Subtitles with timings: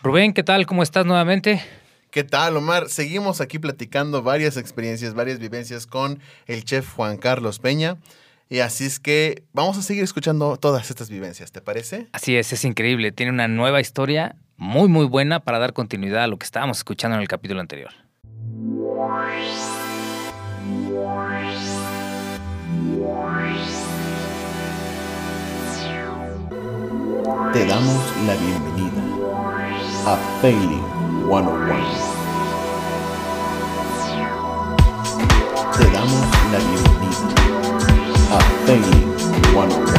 [0.00, 0.64] Rubén, ¿qué tal?
[0.66, 1.60] ¿Cómo estás nuevamente?
[2.12, 2.88] ¿Qué tal, Omar?
[2.88, 7.96] Seguimos aquí platicando varias experiencias, varias vivencias con el chef Juan Carlos Peña.
[8.48, 12.06] Y así es que vamos a seguir escuchando todas estas vivencias, ¿te parece?
[12.12, 13.10] Así es, es increíble.
[13.10, 17.16] Tiene una nueva historia muy, muy buena para dar continuidad a lo que estábamos escuchando
[17.16, 17.92] en el capítulo anterior.
[27.52, 28.67] Te damos la bienvenida
[30.06, 30.82] a Failing
[31.28, 31.82] 101.
[35.76, 37.34] Te damos la bienvenida
[38.30, 39.08] a Failing
[39.54, 39.98] 101.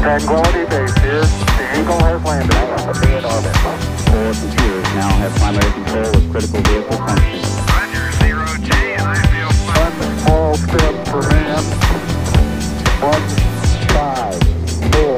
[0.00, 1.20] Tranquility Base here.
[1.20, 2.54] The Eagle has landed.
[2.54, 3.56] I am in orbit.
[4.08, 7.48] Four computers now have primary control of critical vehicle functions.
[7.68, 9.92] Roger, zero G, and I feel fine.
[9.98, 11.62] One small step for man.
[13.02, 13.37] One Five,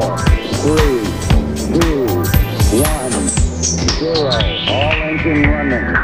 [0.00, 0.16] All
[5.02, 5.94] engine running.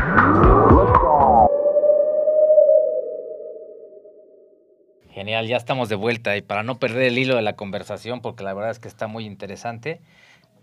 [5.11, 8.45] Genial, ya estamos de vuelta y para no perder el hilo de la conversación, porque
[8.45, 10.03] la verdad es que está muy interesante,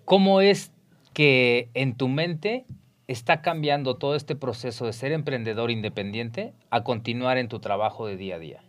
[0.05, 0.71] ¿cómo es
[1.13, 2.65] que en tu mente
[3.07, 8.15] está cambiando todo este proceso de ser emprendedor independiente a continuar en tu trabajo de
[8.15, 8.63] día a día?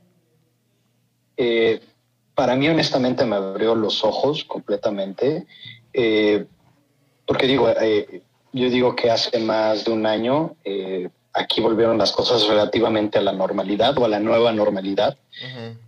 [1.36, 1.80] Eh,
[2.34, 5.46] para mí, honestamente, me abrió los ojos completamente.
[5.92, 6.46] eh,
[7.26, 12.12] porque digo, eh, yo digo que hace más de un año eh, aquí volvieron las
[12.12, 15.16] cosas relativamente a la normalidad o a la nueva normalidad.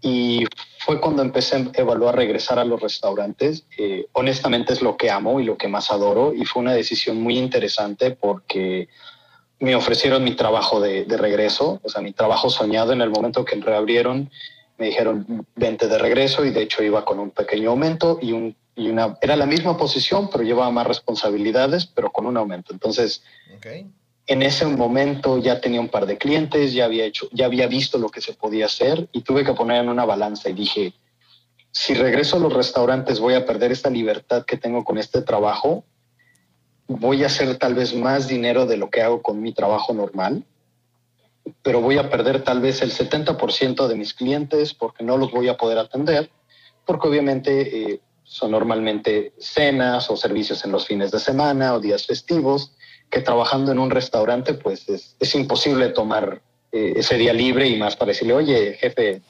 [0.03, 0.45] Y
[0.81, 3.65] fue cuando empecé a evaluar regresar a los restaurantes.
[3.79, 6.35] Eh, honestamente es lo que amo y lo que más adoro.
[6.35, 8.89] Y fue una decisión muy interesante porque
[9.61, 13.45] me ofrecieron mi trabajo de, de regreso, o sea, mi trabajo soñado en el momento
[13.45, 14.31] que reabrieron.
[14.79, 18.55] Me dijeron, vente de regreso y de hecho iba con un pequeño aumento y, un,
[18.75, 19.17] y una...
[19.21, 22.73] Era la misma posición, pero llevaba más responsabilidades, pero con un aumento.
[22.73, 23.23] Entonces,
[23.57, 23.67] Ok.
[24.27, 27.97] en ese momento ya tenía un par de clientes, ya había hecho, ya había visto
[27.99, 30.93] lo que se podía hacer y tuve que poner en una balanza y dije,
[31.71, 35.85] si regreso a los restaurantes voy a perder esta libertad que tengo con este trabajo,
[36.89, 40.45] voy a hacer tal vez más dinero de lo que hago con mi trabajo normal,
[41.67, 45.49] pero voy a perder tal vez el 70% de mis clientes porque no los voy
[45.49, 46.31] a poder atender,
[46.85, 52.07] porque obviamente eh, son normalmente cenas o servicios en los fines de semana o días
[52.07, 52.71] festivos,
[53.11, 56.41] que trabajando en un restaurante pues es, es imposible tomar
[56.71, 59.23] eh, ese día libre y más para decirle, oye, jefe,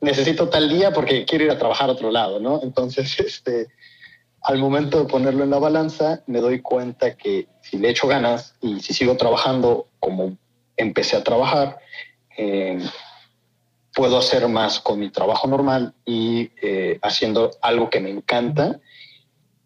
[0.00, 2.60] necesito tal día porque quiero ir a trabajar a otro lado, ¿no?
[2.62, 3.66] Entonces, este,
[4.40, 8.54] al momento de ponerlo en la balanza, me doy cuenta que si le echo ganas
[8.62, 10.38] y si sigo trabajando como
[10.78, 11.78] empecé a trabajar,
[12.38, 12.78] eh,
[13.94, 18.80] puedo hacer más con mi trabajo normal y eh, haciendo algo que me encanta.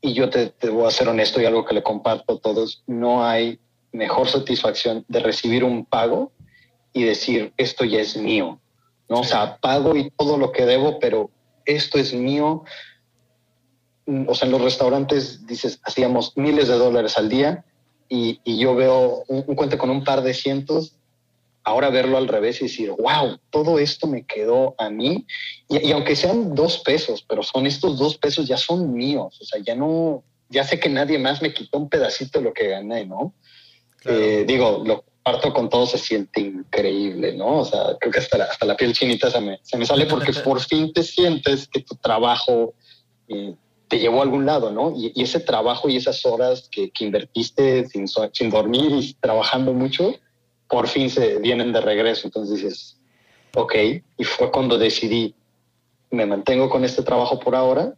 [0.00, 2.82] Y yo te, te voy a ser honesto y algo que le comparto a todos,
[2.86, 3.60] no hay
[3.92, 6.32] mejor satisfacción de recibir un pago
[6.92, 8.58] y decir, esto ya es mío.
[9.08, 9.20] ¿no?
[9.20, 11.30] O sea, pago y todo lo que debo, pero
[11.64, 12.64] esto es mío.
[14.26, 17.64] O sea, en los restaurantes dices, hacíamos miles de dólares al día
[18.08, 20.96] y, y yo veo un, un cuenta con un par de cientos.
[21.64, 25.26] Ahora verlo al revés y decir, wow, todo esto me quedó a mí.
[25.68, 29.38] Y, y aunque sean dos pesos, pero son estos dos pesos ya son míos.
[29.40, 32.52] O sea, ya no, ya sé que nadie más me quitó un pedacito de lo
[32.52, 33.34] que gané, ¿no?
[33.98, 34.18] Claro.
[34.18, 37.60] Eh, digo, lo parto con todo se siente increíble, ¿no?
[37.60, 40.06] O sea, creo que hasta la, hasta la piel chinita se me, se me sale
[40.06, 42.74] porque por fin te sientes que tu trabajo
[43.28, 43.54] eh,
[43.88, 44.92] te llevó a algún lado, ¿no?
[44.96, 49.72] Y, y ese trabajo y esas horas que, que invertiste sin, sin dormir y trabajando
[49.72, 50.14] mucho,
[50.72, 52.26] por fin se vienen de regreso.
[52.26, 52.98] Entonces dices,
[53.54, 53.74] ok,
[54.16, 55.34] y fue cuando decidí,
[56.10, 57.92] me mantengo con este trabajo por ahora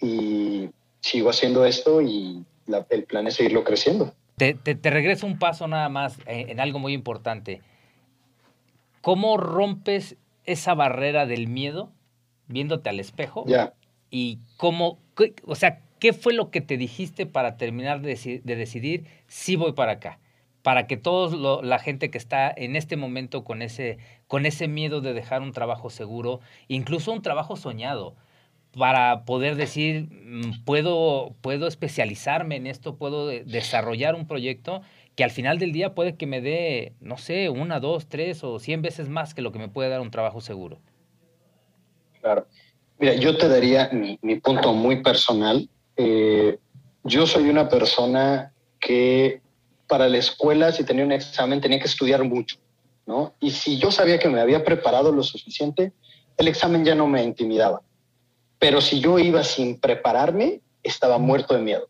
[0.00, 4.12] y sigo haciendo esto y la- el plan es seguirlo creciendo.
[4.36, 7.62] Te, te- te regreso un paso nada más eh, en algo muy importante.
[9.00, 11.92] ¿Cómo rompes esa barrera del miedo
[12.48, 13.44] viéndote al espejo?
[13.46, 13.72] Ya.
[14.10, 18.56] ¿Y cómo, qué- o sea, qué fue lo que te dijiste para terminar de, de
[18.56, 20.18] decidir si voy para acá?
[20.64, 25.02] Para que toda la gente que está en este momento con ese, con ese miedo
[25.02, 28.14] de dejar un trabajo seguro, incluso un trabajo soñado,
[28.72, 34.80] para poder decir, mm, puedo, puedo especializarme en esto, puedo de- desarrollar un proyecto
[35.16, 38.58] que al final del día puede que me dé, no sé, una, dos, tres o
[38.58, 40.80] cien veces más que lo que me puede dar un trabajo seguro.
[42.22, 42.46] Claro.
[42.98, 45.68] Mira, yo te daría mi, mi punto muy personal.
[45.98, 46.58] Eh,
[47.02, 49.43] yo soy una persona que
[49.86, 52.56] para la escuela, si tenía un examen, tenía que estudiar mucho,
[53.06, 53.34] ¿no?
[53.40, 55.92] Y si yo sabía que me había preparado lo suficiente,
[56.36, 57.82] el examen ya no me intimidaba.
[58.58, 61.88] Pero si yo iba sin prepararme, estaba muerto de miedo.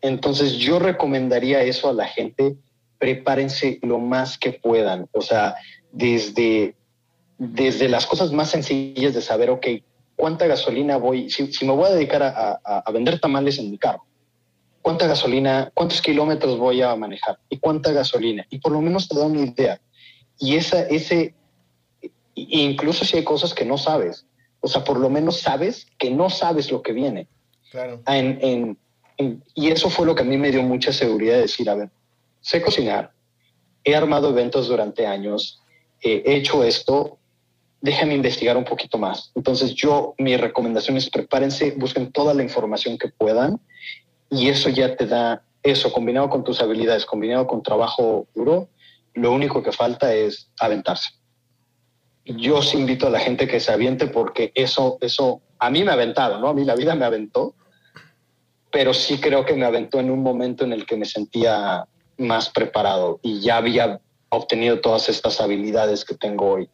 [0.00, 2.56] Entonces yo recomendaría eso a la gente,
[2.98, 5.56] prepárense lo más que puedan, o sea,
[5.92, 6.74] desde,
[7.38, 9.66] desde las cosas más sencillas de saber, ok,
[10.16, 13.70] cuánta gasolina voy, si, si me voy a dedicar a, a- a vender tamales en
[13.70, 14.04] mi carro,
[14.82, 19.18] cuánta gasolina, cuántos kilómetros voy a manejar y cuánta gasolina, y por lo menos te
[19.18, 19.80] da una idea.
[20.38, 21.34] Y esa, ese,
[22.34, 24.26] incluso si hay cosas que no sabes,
[24.60, 27.28] o sea, por lo menos sabes que no sabes lo que viene.
[27.70, 28.02] Claro.
[28.06, 28.78] Ah, en- en-
[29.16, 31.74] en- y eso fue lo que a mí me dio mucha seguridad de decir, a
[31.74, 31.90] ver,
[32.40, 33.12] sé cocinar,
[33.84, 35.62] he armado eventos durante años,
[36.02, 37.18] eh, he hecho esto,
[37.82, 39.30] déjame investigar un poquito más.
[39.34, 43.60] Entonces yo, mi recomendación es prepárense, busquen toda la información que puedan
[44.30, 48.68] y eso ya te da, eso combinado con tus habilidades, combinado con trabajo duro,
[49.14, 51.10] lo único que falta es aventarse.
[52.24, 55.90] Yo sí invito a la gente que se aviente porque eso, eso, a mí me
[55.90, 56.48] ha aventado, ¿no?
[56.48, 57.54] A mí la vida me aventó,
[58.70, 61.86] pero sí creo que me aventó en un momento en el que me sentía
[62.18, 66.68] más preparado y ya había obtenido todas estas habilidades que tengo hoy.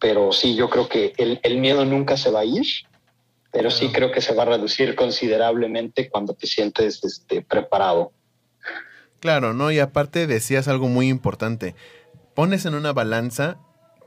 [0.00, 2.66] Pero sí, yo creo que el miedo nunca se va a ir,
[3.52, 8.12] pero sí creo que se va a reducir considerablemente cuando te sientes este, preparado.
[9.20, 9.70] Claro, ¿no?
[9.70, 11.76] Y aparte decías algo muy importante.
[12.34, 13.58] Pones en una balanza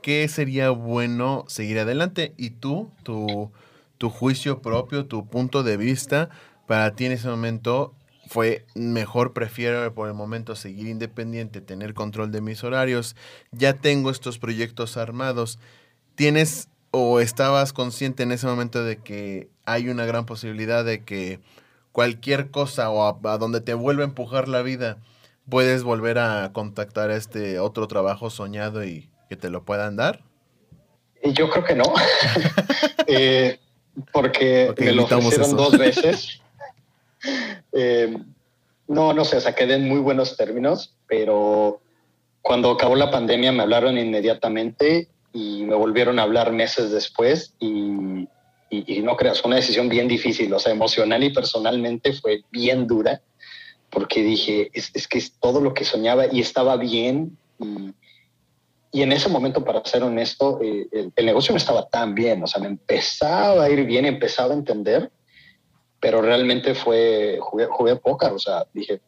[0.02, 3.52] qué sería bueno seguir adelante y tú, tu,
[3.98, 6.28] tu juicio propio, tu punto de vista,
[6.66, 7.94] para ti en ese momento
[8.26, 13.14] fue mejor prefiero por el momento seguir independiente, tener control de mis horarios,
[13.52, 15.60] ya tengo estos proyectos armados.
[16.16, 21.40] ¿Tienes o estabas consciente en ese momento de que hay una gran posibilidad de que
[21.92, 24.96] cualquier cosa o a, a donde te vuelva a empujar la vida,
[25.48, 30.22] puedes volver a contactar a este otro trabajo soñado y que te lo puedan dar?
[31.22, 31.84] Y yo creo que no,
[33.06, 33.58] Eh,
[34.12, 35.56] porque me lo ofrecieron eso.
[35.56, 36.40] dos veces.
[37.72, 38.16] Eh,
[38.86, 41.80] no, no sé, o sea, quedé en muy buenos términos, pero
[42.40, 48.26] cuando acabó la pandemia me hablaron inmediatamente y me volvieron a hablar meses después y,
[48.70, 52.40] y- y no creas, fue una decisión bien difícil, o sea, emocional y personalmente fue
[52.50, 53.20] bien dura,
[53.90, 57.92] porque dije, es, es que es todo lo que soñaba y estaba bien y,
[58.92, 62.42] y en ese momento, para ser honesto, eh, el, el negocio no estaba tan bien,
[62.42, 65.10] o sea, me empezaba a ir bien, empezaba a entender,
[66.00, 69.00] pero realmente fue, jugué, jugué póker, o sea, dije,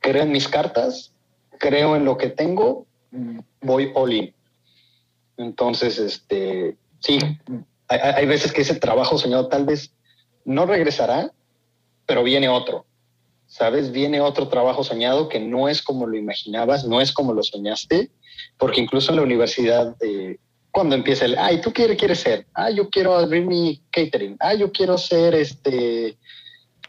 [0.00, 1.12] creo en mis cartas,
[1.58, 2.84] creo en lo que tengo,
[3.60, 4.34] voy all in.
[5.38, 7.18] Entonces, este, sí,
[7.88, 9.92] hay, veces que ese trabajo soñado tal vez
[10.44, 11.32] no regresará,
[12.06, 12.84] pero viene otro.
[13.46, 13.92] ¿Sabes?
[13.92, 18.10] Viene otro trabajo soñado que no es como lo imaginabas, no es como lo soñaste,
[18.58, 20.36] porque incluso en la universidad, eh,
[20.70, 22.46] cuando empieza el, ay, ¿tú qué quieres ser?
[22.52, 24.36] Ah, yo quiero abrir mi catering.
[24.40, 26.18] Ah, yo quiero ser este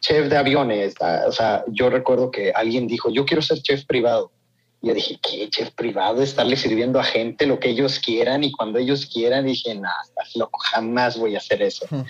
[0.02, 0.95] chef de aviones.
[1.00, 4.31] Ah, o sea, yo recuerdo que alguien dijo, yo quiero ser chef privado.
[4.81, 6.22] Y yo dije, ¿qué chef privado?
[6.22, 9.46] Estarle sirviendo a gente lo que ellos quieran y cuando ellos quieran.
[9.46, 11.86] dije, nah, estás loco, jamás voy a hacer eso.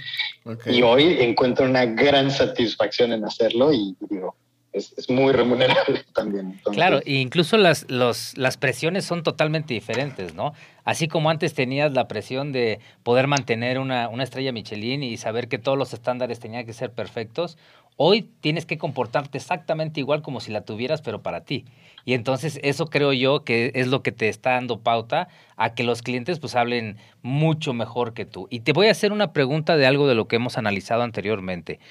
[0.46, 0.68] Ok.
[0.68, 4.36] Y hoy encuentro una gran satisfacción en hacerlo y digo,
[4.72, 6.52] es, es muy remunerable también.
[6.52, 10.54] Entonces, Claro, e incluso las, los, las presiones son totalmente diferentes, ¿no?
[10.84, 15.48] Así como antes tenías la presión de poder mantener una, una estrella Michelin y saber
[15.48, 17.58] que todos los estándares tenían que ser perfectos,
[18.02, 21.66] hoy tienes que comportarte exactamente igual como si la tuvieras, pero para ti.
[22.06, 25.28] Y entonces eso creo yo que es lo que te está dando pauta
[25.58, 28.48] a que los clientes pues hablen mucho mejor que tú.
[28.50, 31.82] Y te voy a hacer una pregunta de algo de lo que hemos analizado anteriormente.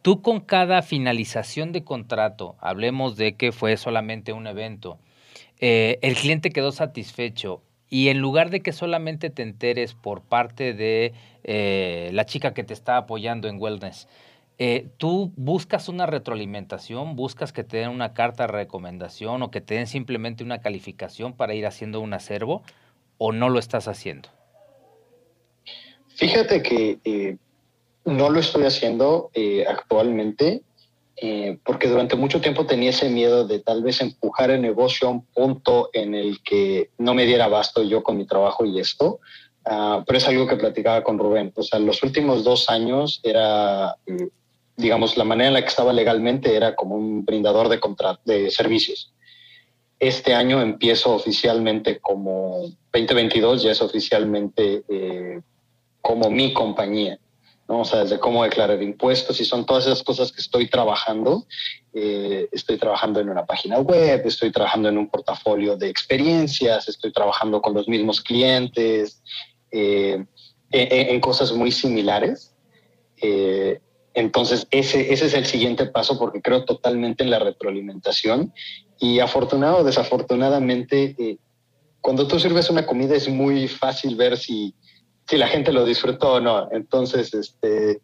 [0.00, 4.98] Tú con cada finalización de contrato, hablemos de que fue solamente un evento,
[5.58, 10.72] eh, el cliente quedó satisfecho y en lugar de que solamente te enteres por parte
[10.72, 11.12] de
[11.44, 14.08] eh, la chica que te está apoyando en wellness,
[14.62, 19.62] eh, tú buscas una retroalimentación, buscas que te den una carta de recomendación o que
[19.62, 22.62] te den simplemente una calificación para ir haciendo un acervo
[23.16, 24.28] o no lo estás haciendo.
[26.08, 27.38] Fíjate que eh,
[28.04, 30.62] no lo estoy haciendo eh, actualmente
[31.64, 35.26] porque durante mucho tiempo tenía ese miedo de tal vez empujar el negocio a un
[35.26, 39.20] punto en el que no me diera abasto yo con mi trabajo y esto.
[39.66, 41.52] Ah, pero es algo que platicaba con Rubén.
[41.54, 43.94] O sea, los últimos dos años era,
[44.80, 47.80] digamos, la manera en la que estaba legalmente era como un brindador de,
[48.24, 49.12] de servicios.
[49.98, 55.40] Este año empiezo oficialmente como 2022, ya es oficialmente eh,
[56.00, 57.18] como mi compañía,
[57.68, 57.80] ¿no?
[57.80, 61.46] O sea, desde cómo declarar impuestos y son todas esas cosas que estoy trabajando.
[61.92, 67.12] Eh, estoy trabajando en una página web, estoy trabajando en un portafolio de experiencias, estoy
[67.12, 69.22] trabajando con los mismos clientes,
[69.70, 70.24] eh,
[70.70, 72.54] en, en cosas muy similares.
[73.22, 73.80] Eh,
[74.14, 78.52] entonces, ese, ese es el siguiente paso porque creo totalmente en la retroalimentación
[78.98, 81.38] y afortunado o desafortunadamente, eh,
[82.00, 84.74] cuando tú sirves una comida es muy fácil ver si,
[85.28, 86.68] si la gente lo disfrutó o no.
[86.72, 88.00] Entonces, este,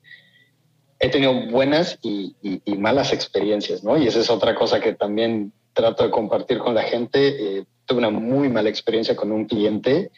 [0.98, 3.96] he tenido buenas y, y- malas experiencias, ¿no?
[3.96, 7.58] Y esa es otra cosa que también trato de compartir con la gente.
[7.58, 10.10] Eh, tuve una muy mala experiencia con un cliente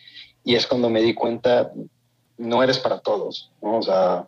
[0.44, 1.72] y es cuando me di cuenta,
[2.36, 3.78] no eres para todos, ¿no?
[3.78, 4.26] O sea,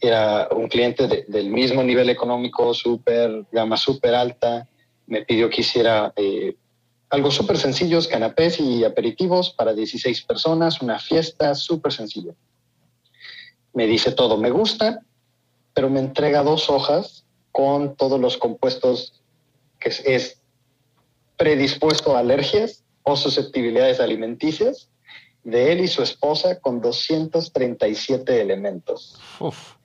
[0.00, 4.68] era un cliente de- del mismo nivel económico, súper, gama súper alta,
[5.06, 6.54] me pidió que hiciera eh,
[7.10, 12.32] algo súper sencillos, canapés y aperitivos para 16 personas, una fiesta súper sencilla.
[13.72, 15.00] Me dice todo, me gusta,
[15.74, 19.22] pero me entrega dos hojas con todos los compuestos
[19.80, 20.40] que es, es
[21.36, 24.90] predispuesto a alergias o susceptibilidades alimenticias
[25.44, 29.18] de él y su esposa con 237 elementos.
[29.40, 29.77] Uf.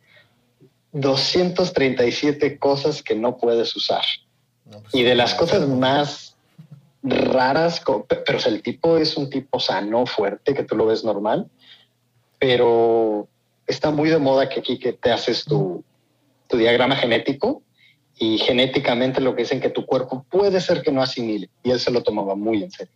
[0.94, 4.04] 237 cosas que no puedes usar.
[4.66, 6.36] No, pues, Y de las cosas más
[7.04, 7.82] raras,
[8.26, 11.50] pero o sea, el tipo es un tipo sano, fuerte, que tú lo ves normal,
[12.40, 13.28] pero
[13.68, 15.84] está muy de moda que aquí que te haces tu,
[16.48, 17.62] tu diagrama genético
[18.18, 21.80] y genéticamente lo que dicen que tu cuerpo puede ser que no asimile y él
[21.80, 22.94] se lo tomaba muy en serio.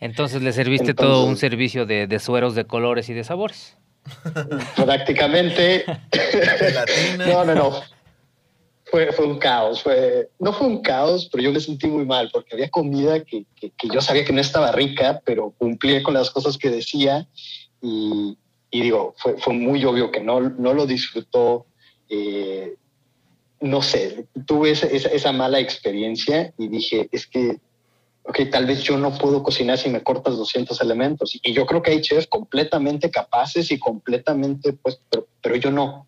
[0.00, 3.76] Entonces le serviste todo un servicio de, de sueros de colores y de sabores.
[4.76, 5.84] Prácticamente.
[7.18, 7.82] No, no, no.
[8.86, 9.82] Fue, fue un caos.
[9.82, 13.44] Fue, no fue un caos, pero yo me sentí muy mal porque había comida que,
[13.56, 17.26] que- que yo sabía que no estaba rica, pero cumplía con las cosas que decía.
[17.82, 18.36] Y,
[18.70, 21.66] y digo, fue, fue muy obvio que no, no lo disfrutó.
[22.08, 22.74] eh,
[23.60, 27.58] no sé, tuve esa, esa, esa mala experiencia y dije, es que,
[28.24, 31.38] ok, tal vez yo no puedo cocinar si me cortas 200 elementos.
[31.42, 36.06] Y yo creo que hay chefs completamente capaces y completamente, pues, pero, pero yo no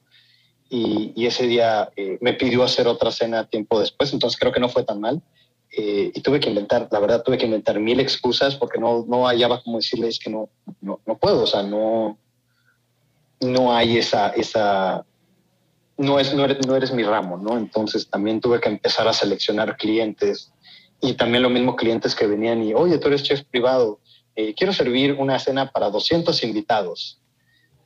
[0.68, 4.60] y, y ese día eh, me pidió hacer otra cena tiempo después, entonces creo que
[4.60, 5.22] no fue tan mal.
[5.76, 9.26] Eh, y tuve que inventar, la verdad, tuve que inventar mil excusas porque no, no
[9.26, 10.48] hallaba cómo decirles que no,
[10.80, 12.16] no, no puedo, o sea, no,
[13.40, 15.04] no hay esa, esa,
[15.98, 17.58] no, es, no, eres, no eres mi ramo, ¿no?
[17.58, 20.52] Entonces también tuve que empezar a seleccionar clientes
[21.00, 24.00] y también lo mismo clientes que venían y, oye, tú eres chef privado,
[24.34, 27.20] eh, quiero servir una cena para 200 invitados.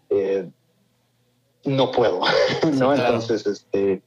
[0.09, 0.49] Eh,
[1.65, 2.21] no puedo,
[2.73, 2.95] ¿no?
[2.95, 3.15] claro.
[3.15, 4.03] Entonces, este,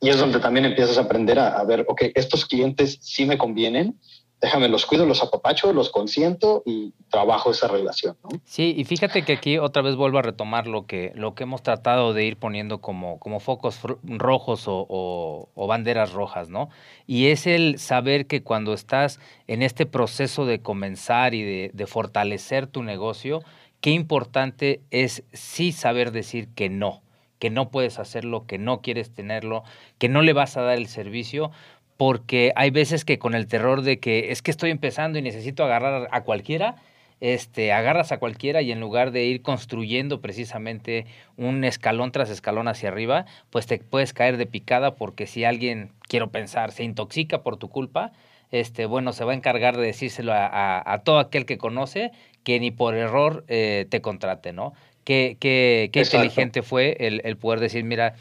[0.00, 3.38] y es donde también empiezas a aprender a, a ver, ok, estos clientes sí me
[3.38, 3.98] convienen,
[4.40, 8.28] déjame los cuido, los apapacho, los consiento y trabajo esa relación, ¿no?
[8.44, 11.62] Sí, y fíjate que aquí otra vez vuelvo a retomar lo que, lo que hemos
[11.62, 16.68] tratado de ir poniendo como, como focos rojos o banderas rojas, ¿no?
[17.06, 21.86] Y es el saber que cuando estás en este proceso de comenzar y de, de
[21.86, 23.42] fortalecer tu negocio,
[23.80, 27.02] qué importante es sí saber decir que no,
[27.38, 29.62] que no puedes hacerlo, que no quieres tenerlo,
[29.98, 31.50] que no le vas a dar el servicio,
[31.96, 35.64] porque hay veces que con el terror de que es que estoy empezando y necesito
[35.64, 36.76] agarrar a cualquiera,
[37.20, 41.06] este, agarras a cualquiera y en lugar de ir construyendo precisamente
[41.38, 45.92] un escalón tras escalón hacia arriba, pues te puedes caer de picada porque si alguien,
[46.08, 48.12] quiero pensar, se intoxica por tu culpa,
[48.52, 52.12] este, bueno, se va a encargar de decírselo a, a- a todo aquel que conoce
[52.44, 54.74] que ni por error eh, te contrate, ¿no?
[55.04, 58.14] Qué, qué, qué inteligente fue el, el poder decir, mira,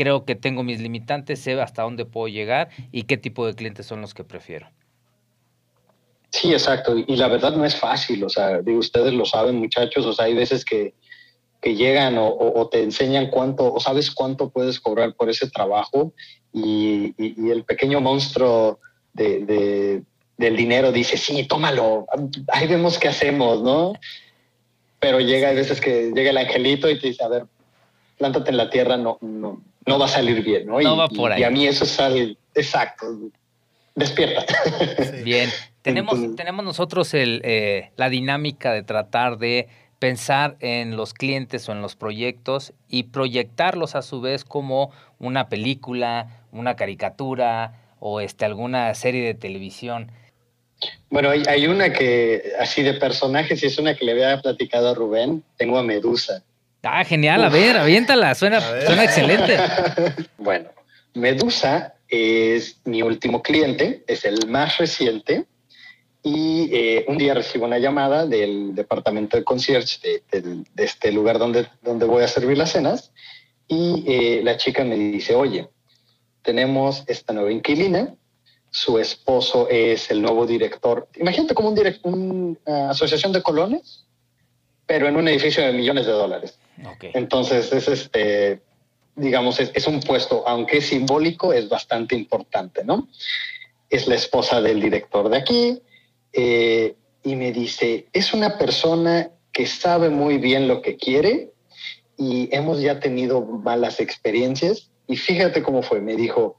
[0.00, 3.84] creo que tengo mis limitantes, sé hasta dónde puedo llegar y qué tipo de clientes
[3.84, 4.66] son los que prefiero.
[6.30, 6.96] Sí, exacto.
[6.96, 10.24] Y la verdad no es fácil, o sea, digo, ustedes lo saben, muchachos, o sea,
[10.24, 10.94] hay veces que,
[11.60, 15.50] que llegan o, o- o te enseñan cuánto, o sabes cuánto puedes cobrar por ese
[15.50, 16.14] trabajo
[16.50, 18.78] y, y- y el pequeño monstruo
[19.12, 20.02] de, de-
[20.38, 22.06] del dinero dice, sí, tómalo,
[22.48, 23.92] ahí vemos qué hacemos, ¿no?
[24.98, 27.44] Pero llega, hay veces que llega el angelito y te dice, a ver,
[28.16, 30.80] plántate en la tierra, no, no, no va a salir bien, ¿no?
[30.80, 31.40] No y, va por ahí.
[31.40, 33.06] y a mí eso sale, exacto,
[33.94, 34.44] despierta.
[34.98, 35.22] Sí.
[35.22, 35.50] Bien,
[35.82, 39.68] tenemos, Entonces- tenemos nosotros el, eh, la dinámica de tratar de
[39.98, 45.48] pensar en los clientes o en los proyectos y proyectarlos a su vez como una
[45.48, 50.10] película, una caricatura o este, alguna serie de televisión.
[51.10, 54.88] Bueno, hay, hay una que, así de personajes, y es una que le había platicado
[54.88, 55.42] a Rubén.
[55.58, 56.42] Tengo a Medusa.
[56.82, 58.86] Ah, genial, a ver, aviéntala, suena, ver.
[58.86, 59.56] suena excelente.
[60.38, 60.70] Bueno,
[61.14, 65.46] Medusa es mi último cliente, es el más reciente.
[66.22, 71.12] Y eh, un día recibo una llamada del departamento de concierge de, del- de este
[71.12, 73.12] lugar donde, donde voy a servir las cenas.
[73.68, 75.68] Y eh, la chica me dice, oye,
[76.42, 78.14] tenemos esta nueva inquilina,
[78.70, 81.08] su esposo es el nuevo director.
[81.16, 84.04] Imagínate como un una asociación de colones,
[84.86, 86.58] pero en un edificio de millones de dólares.
[86.84, 87.04] Ok.
[87.14, 88.62] Entonces es este
[89.16, 93.08] digamos, es, es un puesto, aunque es simbólico, es bastante importante, ¿no?
[93.88, 95.82] Es la esposa del director de aquí
[96.32, 101.52] eh, y me dice, es una persona que sabe muy bien lo que quiere
[102.16, 106.58] y hemos ya tenido malas experiencias y fíjate cómo fue, me dijo,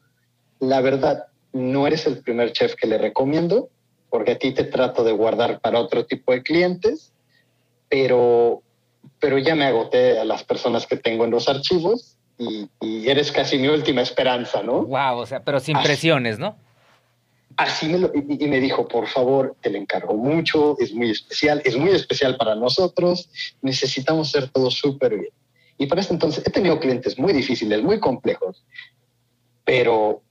[0.59, 3.69] la verdad, no eres el primer chef que le recomiendo,
[4.09, 7.13] porque a ti te trato de guardar para otro tipo de clientes,
[7.89, 8.61] pero,
[9.19, 13.31] pero ya me agoté a las personas que tengo en los archivos y, y eres
[13.31, 14.83] casi mi última esperanza, ¿no?
[14.85, 16.55] Wow, o sea, pero sin Así- presiones, ¿no?
[17.57, 21.11] Así me lo, y, y me dijo, por favor, te le encargo mucho, es muy
[21.11, 23.29] especial, es muy especial para nosotros,
[23.61, 25.33] necesitamos hacer todo súper bien.
[25.77, 28.63] Y para este entonces he tenido clientes muy difíciles, muy complejos,
[29.65, 30.21] pero,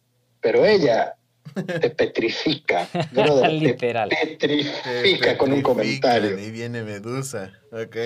[0.40, 1.14] pero ella
[1.54, 4.08] te petrifica, brother, te Literal.
[4.08, 6.36] petrifica con un Te comentario.
[6.38, 7.52] Ahí viene Medusa.
[7.70, 7.96] Ok.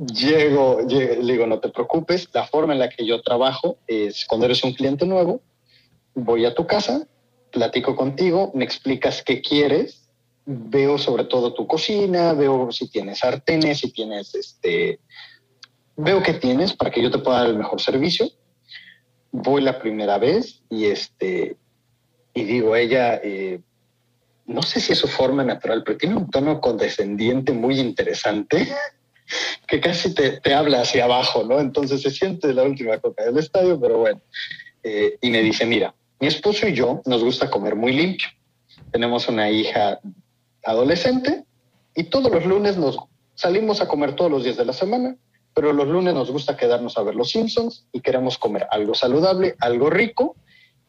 [0.00, 4.24] Llego, lle- le digo, no te preocupes, la forma en la que yo trabajo es
[4.24, 5.42] cuando eres un cliente nuevo,
[6.14, 7.06] voy a tu casa,
[7.52, 10.08] platico contigo, me explicas qué quieres,
[10.46, 15.00] veo sobre todo tu cocina, veo si tienes sartenes, si tienes este,
[15.96, 18.26] veo qué tienes para que yo te pueda dar el mejor servicio.
[19.32, 21.58] Voy la primera vez y este,
[22.32, 23.60] y digo, ella, eh,
[24.46, 28.66] no sé si es su forma natural, pero tiene un tono condescendiente muy interesante
[29.66, 31.60] que casi te, te habla hacia abajo, ¿no?
[31.60, 34.20] Entonces se siente la última coca del estadio, pero bueno.
[34.82, 38.28] Eh, y me dice, mira, mi esposo y yo nos gusta comer muy limpio.
[38.92, 40.00] Tenemos una hija
[40.64, 41.44] adolescente
[41.94, 42.98] y todos los lunes nos
[43.34, 45.16] salimos a comer todos los días de la semana,
[45.54, 49.56] pero los lunes nos gusta quedarnos a ver los Simpsons y queremos comer algo saludable,
[49.60, 50.36] algo rico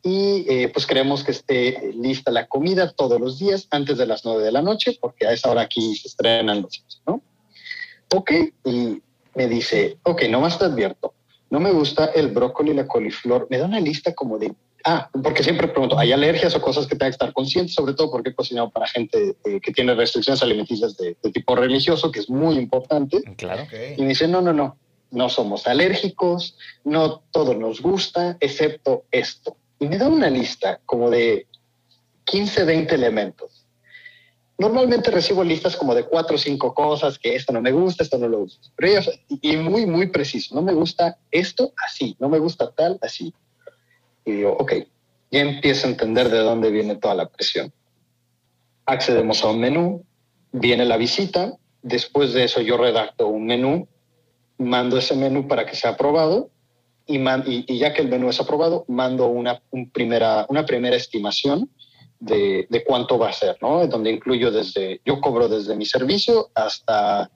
[0.04, 4.26] y eh, pues queremos que esté lista la comida todos los días antes de las
[4.26, 7.22] nueve de la noche, porque a esa hora aquí se estrenan los Simpsons, ¿no?
[8.14, 8.32] Ok,
[8.66, 9.02] y
[9.36, 11.14] me dice, ok, nomás te advierto,
[11.50, 13.48] no me gusta el brócoli y la coliflor.
[13.50, 14.54] Me da una lista como de,
[14.86, 17.74] ah, porque siempre pregunto, ¿hay alergias o cosas que tenga que estar consciente?
[17.74, 21.56] Sobre todo porque he cocinado para gente eh, que tiene restricciones alimenticias de, de tipo
[21.56, 23.22] religioso, que es muy importante.
[23.36, 23.68] Claro.
[23.98, 24.78] Y me dice, no, no, no,
[25.12, 29.58] no somos alérgicos, no todo nos gusta, excepto esto.
[29.78, 31.48] Y me da una lista como de
[32.26, 33.66] 15, 20 elementos.
[34.62, 38.20] Normalmente recibo listas como de cuatro o cinco cosas, que esto no me gusta, esto
[38.20, 38.46] no lo
[38.78, 43.34] ella, y muy, muy preciso, no me gusta esto así, no me gusta tal así.
[44.24, 44.74] Y digo, ok,
[45.32, 47.74] ya empiezo a entender de dónde viene toda la presión.
[48.86, 50.06] Accedemos a un menú,
[50.52, 53.88] viene la visita, después de eso yo redacto un menú,
[54.60, 56.52] mando ese menú para que sea aprobado
[57.08, 61.68] y, ya que el menú es aprobado, mando una, un primera, una primera estimación
[62.22, 63.86] de, de cuánto va a ser, ¿no?
[63.88, 67.30] Donde incluyo desde, yo cobro desde mi servicio hasta,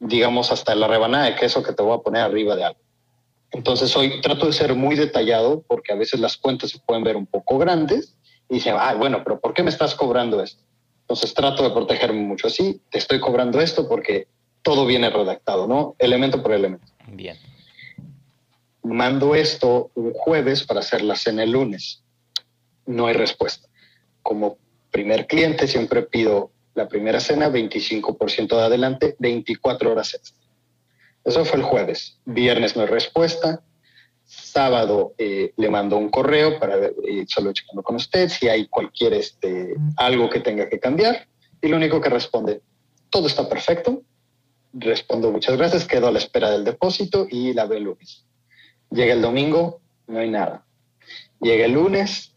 [0.00, 2.80] digamos, hasta la rebanada de queso que te voy a poner arriba de algo.
[3.52, 7.16] Entonces hoy trato de ser muy detallado porque a veces las cuentas se pueden ver
[7.16, 8.16] un poco grandes
[8.48, 10.64] y dicen, ah, bueno, pero ¿por qué me estás cobrando esto?
[11.02, 14.26] Entonces trato de protegerme mucho así, te estoy cobrando esto porque
[14.62, 15.94] todo viene redactado, ¿no?
[15.98, 16.86] Elemento por elemento.
[17.08, 17.36] Bien.
[18.82, 22.02] Mando esto un jueves para hacer la cena el lunes.
[22.86, 23.68] No hay respuesta.
[24.24, 24.58] Como
[24.90, 30.20] primer cliente siempre pido la primera cena 25% de adelante, 24 horas.
[31.24, 32.18] Eso fue el jueves.
[32.24, 33.62] Viernes no hay respuesta.
[34.24, 38.66] Sábado eh, le mando un correo para ver, eh, solo checando con usted si hay
[38.66, 41.28] cualquier este, algo que tenga que cambiar.
[41.62, 42.60] Y lo único que responde,
[43.10, 44.02] todo está perfecto.
[44.72, 48.24] Respondo muchas gracias, quedo a la espera del depósito y la veo el lunes.
[48.90, 50.66] Llega el domingo, no hay nada.
[51.40, 52.33] Llega el lunes,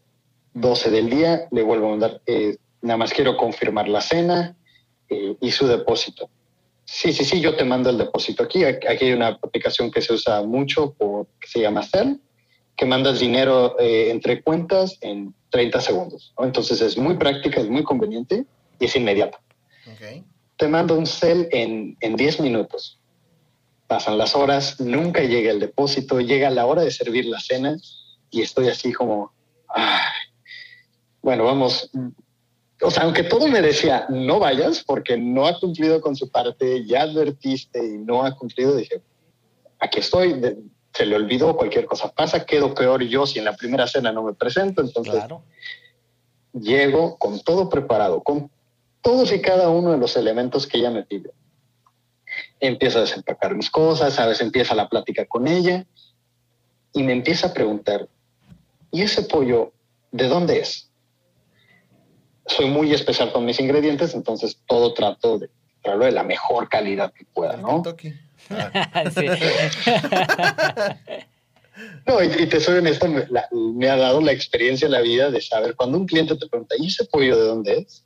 [0.60, 4.56] 12 del día, le vuelvo a mandar, eh, nada más quiero confirmar la cena
[5.08, 6.30] eh, y su depósito.
[6.84, 8.64] Sí, sí, sí, yo te mando el depósito aquí.
[8.64, 12.16] Aquí hay una aplicación que se usa mucho, por, que se llama Cell,
[12.76, 16.32] que mandas dinero eh, entre cuentas en 30 segundos.
[16.38, 16.46] ¿no?
[16.46, 18.46] Entonces es muy práctica, es muy conveniente
[18.80, 19.38] y es inmediata.
[19.86, 20.24] Ok.
[20.56, 22.98] Te mando un cel en, en 10 minutos.
[23.86, 27.76] Pasan las horas, nunca llega el depósito, llega la hora de servir la cena
[28.30, 29.32] y estoy así como,
[29.68, 30.00] ay,
[31.28, 31.90] bueno, vamos.
[32.80, 36.86] O sea, aunque todo me decía, no vayas porque no ha cumplido con su parte,
[36.86, 39.02] ya advertiste y no ha cumplido, dije,
[39.78, 40.40] aquí estoy,
[40.94, 44.22] se le olvidó, cualquier cosa pasa, quedo peor yo si en la primera cena no
[44.22, 45.42] me presento, entonces Claro.
[46.54, 48.50] llego con todo preparado, con
[49.02, 51.30] todos y cada uno de los elementos que ella me pide.
[52.58, 54.40] Empiezo a desempacar mis cosas, ¿sabes?
[54.40, 55.84] Empieza la plática con ella
[56.94, 58.08] y me empieza a preguntar,
[58.90, 59.72] ¿y ese pollo
[60.10, 60.87] de dónde es?
[62.48, 65.48] Soy muy especial con mis ingredientes, entonces todo trato de
[65.82, 67.82] traerlo de la mejor calidad que pueda, ¿no?
[72.06, 75.00] No, y, y te soy honesto, me, la- me ha dado la experiencia en la
[75.00, 78.04] vida de saber cuando un cliente te pregunta, ¿y ese pollo de dónde es?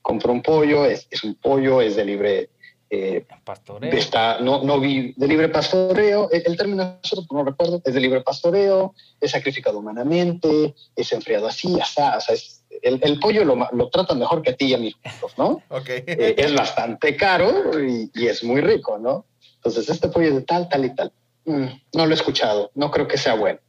[0.00, 2.50] Compró un pollo, es, es un pollo, es de libre,
[2.90, 3.90] eh, Pastoreo.
[3.92, 6.98] de esta, no, no vi, de libre pastoreo, el, el término
[7.30, 12.34] no recuerdo, es de libre pastoreo, es sacrificado humanamente, es enfriado así, asá, o sea,
[12.34, 15.32] es- el, el pollo lo, lo tratan mejor que a ti y a mis hijos,
[15.36, 15.62] ¿no?
[15.68, 15.88] Ok.
[15.88, 19.26] Eh, es bastante caro y, y es muy rico, ¿no?
[19.56, 21.12] Entonces, este pollo es de tal, tal y tal.
[21.44, 23.60] Mm, no lo he escuchado, no creo que sea bueno.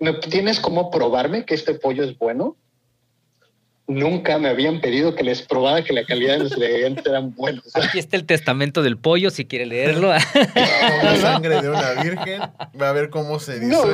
[0.00, 2.56] ¿Me tienes cómo probarme que este pollo es bueno?
[3.86, 7.64] Nunca me habían pedido que les probara que la calidad de los ingredientes eran buenos.
[7.74, 10.12] Aquí está el testamento del pollo, si quiere leerlo.
[11.00, 12.42] Como sangre de una virgen.
[12.80, 13.82] Va a ver cómo se No.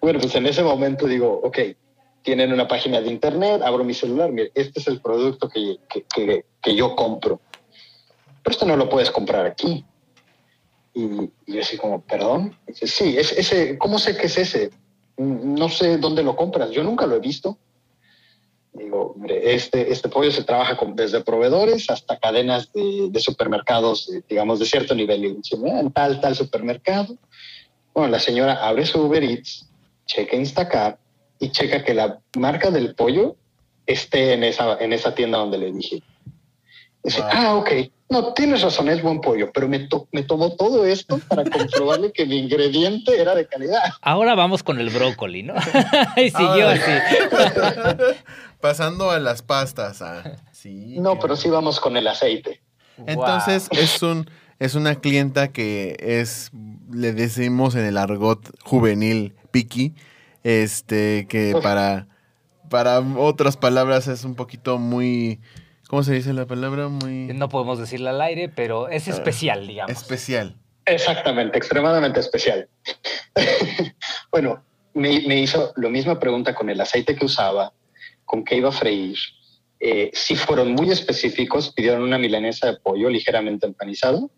[0.00, 1.58] bueno, pues en ese momento digo, ok,
[2.22, 6.04] tienen una página de internet, abro mi celular, mire, este es el producto que, que,
[6.14, 7.40] que- que yo compro.
[8.42, 9.84] Pero esto no lo puedes comprar aquí.
[10.92, 11.02] Y,
[11.46, 12.56] y yo así como, perdón.
[12.66, 14.70] Dice, sí, es ese, ¿cómo sé que es ese?
[15.16, 17.58] Mm, No sé dónde lo compras, yo nunca lo he visto.
[18.72, 24.08] Digo, mire, este, este pollo se trabaja con, desde proveedores hasta cadenas de, de supermercados,
[24.12, 25.24] eh, digamos, de cierto nivel.
[25.24, 27.16] Y dice, "Mira, en tal, tal supermercado.
[27.94, 29.68] Bueno, la señora abre su Uber Eats,
[30.06, 30.98] checa Instacart
[31.38, 33.36] y checa que la marca del pollo
[33.86, 36.02] esté en esa, en esa tienda donde le dije.
[37.02, 37.30] Dice, Wow.
[37.32, 37.70] ah, ok.
[38.10, 42.12] No, tienes razón, es buen pollo, pero me, to- me tomó todo esto para comprobarle
[42.12, 43.82] que mi ingrediente era de calidad.
[44.02, 45.54] Ahora vamos con el brócoli, ¿no?
[46.16, 48.14] y siguió Ahora- así.
[48.60, 50.02] Pasando a las pastas.
[50.02, 50.36] ah.
[50.52, 50.96] Sí.
[50.98, 52.60] No, pero sí vamos con el aceite.
[53.06, 54.28] Entonces es un
[54.60, 56.52] es una clienta que es
[56.92, 59.94] le decimos en el argot juvenil picky,
[60.44, 62.06] este que para
[62.68, 65.40] para otras palabras es un poquito muy
[65.88, 66.88] ¿cómo se dice la palabra?
[66.88, 69.90] Muy No podemos decirle al aire, pero es especial, digamos.
[69.90, 70.56] especial.
[70.84, 72.68] Exactamente, extremadamente especial.
[74.30, 74.62] bueno,
[74.94, 77.72] me, me hizo la misma pregunta con el aceite que usaba,
[78.24, 79.18] con qué iba a freír.
[79.80, 84.30] Eh, sí fueron muy específicos, pidieron una milanesa de pollo ligeramente empanizado,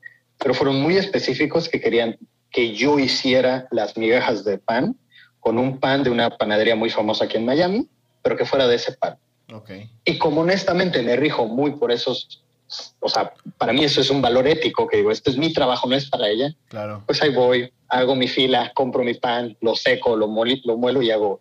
[0.43, 2.19] pero fueron muy específicos que querían
[2.51, 4.97] que yo hiciera las migajas de pan
[5.41, 7.89] con un pan de una panadería muy famosa aquí en Miami,
[8.23, 9.17] pero que fuera de ese pan.
[9.53, 9.71] Ok.
[10.05, 12.43] Y como honestamente me rijo muy por esos,
[13.01, 15.89] o sea, para mí eso es un valor ético, que digo, este es mi trabajo,
[15.89, 17.03] no es para ella, Claro.
[17.07, 21.03] pues ahí voy, hago mi fila, compro mi pan, lo seco, lo, moli- lo muelo
[21.03, 21.41] y hago.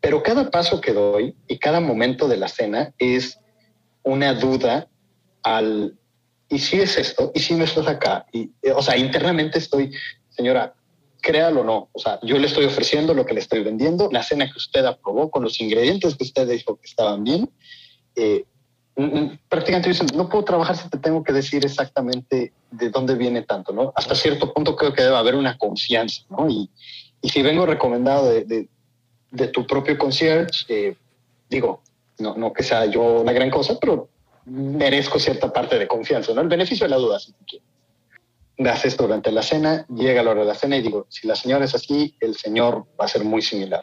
[0.00, 3.38] Pero cada paso que doy y cada momento de la cena es
[4.02, 4.88] una duda
[5.42, 5.96] al,
[6.48, 7.30] ¿y si es esto?
[7.34, 8.26] ¿Y si no estás acá?
[8.32, 9.92] Y, eh, o sea, internamente estoy,
[10.30, 10.74] señora,
[11.20, 14.22] créalo o no, o sea, yo le estoy ofreciendo lo que le estoy vendiendo, la
[14.22, 17.50] cena que usted aprobó con los ingredientes que usted dijo que estaban bien.
[18.16, 18.44] eh,
[18.96, 23.14] mm, mm, prácticamente dicen, no puedo trabajar si te tengo que decir exactamente de dónde
[23.14, 23.92] viene tanto, ¿no?
[23.96, 26.48] Hasta cierto punto creo que debe haber una confianza, ¿no?
[26.48, 26.70] Y,
[27.20, 28.68] y si vengo recomendado de, de,
[29.30, 30.96] de tu propio concierge, eh,
[31.50, 31.82] digo,
[32.18, 34.08] no, no que sea yo una gran cosa, pero
[34.48, 36.40] merezco cierta parte de confianza, ¿no?
[36.40, 37.68] El beneficio de la duda, si tú quieres.
[38.56, 41.36] Das esto durante la cena, llega la hora de la cena y digo, si la
[41.36, 43.82] señora es así, el señor va a ser muy similar.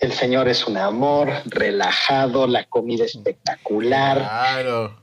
[0.00, 4.18] El señor es un amor, relajado, la comida espectacular.
[4.18, 4.98] Claro.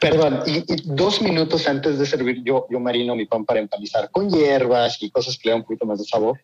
[0.00, 4.10] Perdón, y, y dos minutos antes de servir, yo, yo marino mi pan para empanizar
[4.10, 6.40] con hierbas y cosas que le dan un poquito más de sabor.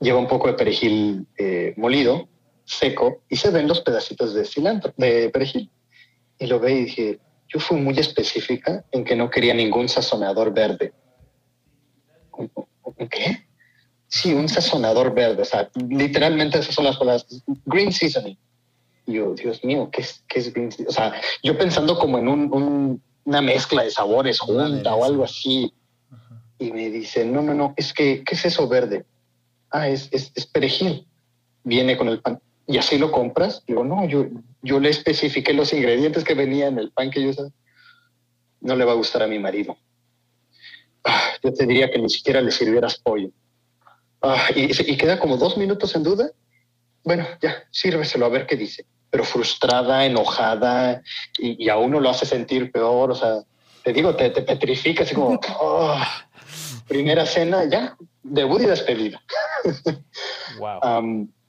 [0.00, 2.28] Lleva un poco de perejil eh, molido,
[2.64, 5.70] seco, y se ven los pedacitos de cilantro, de perejil.
[6.38, 10.52] Y lo ve y dije, yo fui muy específica en que no quería ningún sazonador
[10.52, 10.92] verde.
[12.36, 12.50] ¿Un-
[12.82, 13.46] un ¿Qué?
[14.08, 15.42] Sí, un sazonador verde.
[15.42, 17.26] O sea, literalmente esas son las palabras.
[17.66, 18.38] Green seasoning.
[19.06, 20.88] Y yo, Dios mío, ¿qué es, qué es green seasoning?
[20.88, 25.24] O sea, yo pensando como en un- un- una mezcla de sabores junta o algo
[25.24, 25.72] así.
[26.58, 29.04] Y me dice, no, no, no, es que, ¿qué es eso verde?
[29.70, 31.06] Ah, es, es, es perejil.
[31.64, 32.40] Viene con el pan.
[32.66, 33.62] ¿Y así lo compras?
[33.66, 34.26] Digo, no, yo,
[34.62, 37.50] yo le especifiqué los ingredientes que venía en el pan que yo usaba.
[38.60, 39.76] No le va a gustar a mi marido.
[41.04, 43.28] Ah, yo te diría que ni siquiera le sirvieras pollo.
[44.22, 46.30] Ah, y, y queda como dos minutos en duda.
[47.04, 48.86] Bueno, ya, sírveselo a ver qué dice.
[49.10, 51.02] Pero frustrada, enojada,
[51.38, 53.10] y, y a uno lo hace sentir peor.
[53.10, 53.42] O sea,
[53.82, 56.26] te digo, te, te petrifica, así como, ah,
[56.88, 59.22] primera cena, ya, debut y despedida.
[60.58, 61.28] Wow.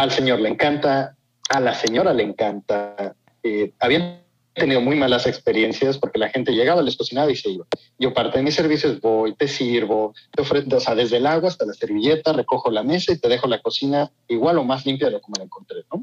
[0.00, 1.14] al señor le encanta,
[1.50, 3.14] a la señora le encanta.
[3.42, 4.22] Eh, habían
[4.54, 7.66] tenido muy malas experiencias porque la gente llegaba, les cocinaba y se iba.
[7.98, 11.50] Yo parte de mis servicios voy, te sirvo, te ofrezco, o sea, desde el agua
[11.50, 15.08] hasta la servilleta, recojo la mesa y te dejo la cocina igual o más limpia
[15.08, 16.02] de lo como la encontré, ¿no?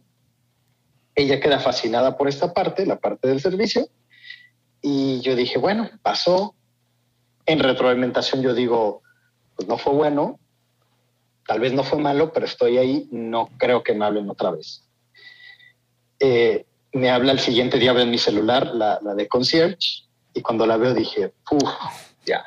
[1.16, 3.90] Ella queda fascinada por esta parte, la parte del servicio,
[4.80, 6.54] y yo dije, bueno, pasó,
[7.48, 9.02] En retroalimentación yo digo,
[9.56, 10.38] pues no fue bueno,
[11.48, 14.84] tal vez no fue malo, pero estoy ahí, no creo que me hablen otra vez.
[16.20, 20.42] Eh, me habla el siguiente día, veo en mi celular la, la de concierge y
[20.42, 21.70] cuando la veo dije, uff,
[22.26, 22.44] ya,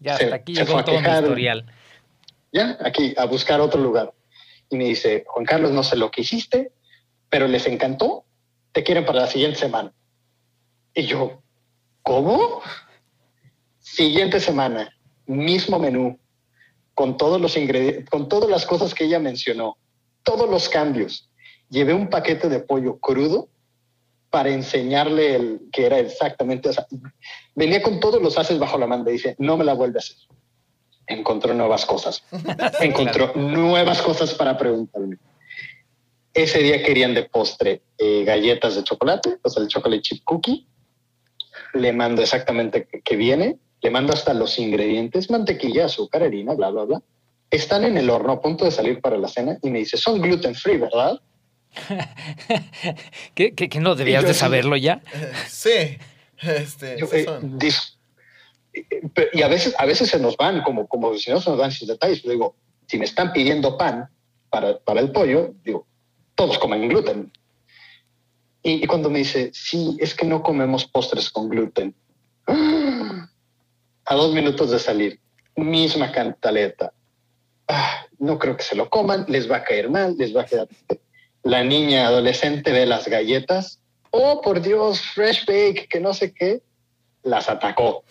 [0.00, 1.22] Ya Se- hasta aquí se llegó a todo mi quejar.
[1.24, 1.66] historial.
[2.52, 4.12] ya, aquí a buscar otro lugar.
[4.70, 6.72] Y me dice, Juan Carlos, no sé lo que hiciste,
[7.30, 8.24] pero les encantó,
[8.72, 9.92] te quieren para la siguiente semana.
[10.94, 11.42] Y yo,
[12.02, 12.60] ¿cómo?
[13.78, 14.92] Siguiente semana,
[15.26, 16.18] mismo menú,
[16.98, 19.78] con todos los ingredientes, con todas las cosas que ella mencionó,
[20.24, 21.30] todos los cambios.
[21.70, 23.48] Llevé un paquete de pollo crudo
[24.30, 26.88] para enseñarle el que era exactamente, o sea,
[27.54, 30.16] venía con todos los haces bajo la manga dice, no me la vuelve a hacer.
[31.06, 32.24] Encontró nuevas cosas.
[32.80, 35.18] Encontró nuevas cosas para preguntarme.
[36.34, 40.66] Ese día querían de postre eh, galletas de chocolate, o sea, el chocolate chip cookie.
[41.74, 46.84] Le mando exactamente que viene, le mando hasta los ingredientes, mantequilla, azúcar, harina, bla, bla,
[46.84, 47.02] bla.
[47.50, 50.20] Están en el horno a punto de salir para la cena y me dice, son
[50.20, 51.20] gluten free, ¿verdad?
[53.34, 55.02] ¿Qué, qué, qué no debías yo de saberlo ya?
[55.48, 55.70] Sí.
[56.40, 57.58] Este, Yo, eh, son.
[57.60, 61.58] eh, y a veces, a veces se nos van, como, como si no se nos
[61.58, 62.22] van sin detalles.
[62.22, 62.54] Yo digo,
[62.86, 64.08] si me están pidiendo pan
[64.48, 65.84] para, para el pollo, digo,
[66.36, 67.32] todos comen gluten.
[68.62, 71.92] Y, y cuando me dice, sí, es que no comemos postres con gluten.
[72.46, 73.17] ¡Ah!
[74.10, 75.20] A dos minutos de salir,
[75.54, 76.94] misma cantaleta.
[77.68, 80.46] Ah, no creo que se lo coman, les va a caer mal, les va a
[80.46, 80.66] quedar.
[81.42, 83.80] La niña adolescente ve las galletas.
[84.10, 86.62] Oh, por Dios, fresh bake, que no sé qué.
[87.22, 88.04] Las atacó.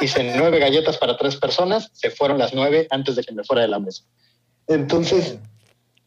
[0.00, 3.62] Hice nueve galletas para tres personas, se fueron las nueve antes de que me fuera
[3.62, 4.04] de la mesa.
[4.68, 5.38] Entonces,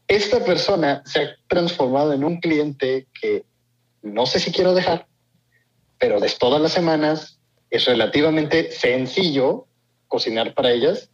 [0.07, 3.43] esta persona se ha transformado en un cliente que
[4.01, 5.07] no sé si quiero dejar,
[5.99, 7.34] pero de todas las semanas
[7.75, 9.67] es relativamente sencillo
[10.07, 11.09] cocinar para ellas.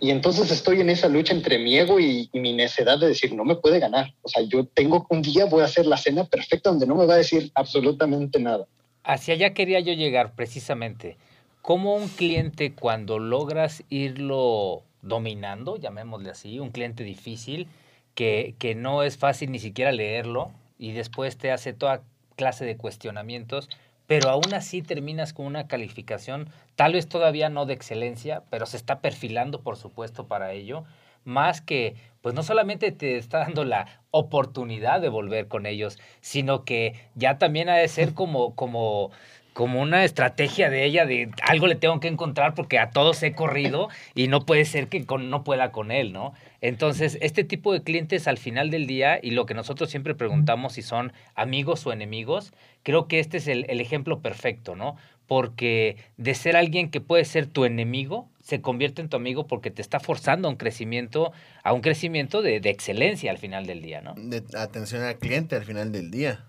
[0.00, 3.32] Y entonces estoy en esa lucha entre mi ego y, y mi necedad de decir,
[3.34, 4.12] no me puede ganar.
[4.22, 7.06] O sea, yo tengo un día, voy a hacer la cena perfecta donde no me
[7.06, 8.66] va a decir absolutamente nada.
[9.04, 11.16] Hacia allá quería yo llegar precisamente.
[11.62, 17.68] ¿Cómo un cliente cuando logras irlo dominando, llamémosle así, un cliente difícil,
[18.14, 22.02] que, que no es fácil ni siquiera leerlo y después te hace toda
[22.36, 23.68] clase de cuestionamientos,
[24.06, 28.76] pero aún así terminas con una calificación, tal vez todavía no de excelencia, pero se
[28.76, 30.84] está perfilando, por supuesto, para ello,
[31.24, 36.64] más que, pues no solamente te está dando la oportunidad de volver con ellos, sino
[36.64, 39.10] que ya también ha de ser como, como,
[39.54, 43.32] como una estrategia de ella de algo le tengo que encontrar porque a todos he
[43.34, 46.34] corrido y no puede ser que con- no pueda con él, ¿no?
[46.60, 50.74] Entonces, este tipo de clientes al final del día y lo que nosotros siempre preguntamos
[50.74, 54.96] si son amigos o enemigos, creo que este es el, el ejemplo perfecto, ¿no?
[55.26, 59.70] Porque de ser alguien que puede ser tu enemigo, se convierte en tu amigo porque
[59.70, 63.80] te está forzando a un crecimiento, a un crecimiento de, de excelencia al final del
[63.80, 64.14] día, ¿no?
[64.18, 66.44] De atención al cliente al final del día.